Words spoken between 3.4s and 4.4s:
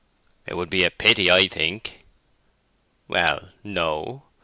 no.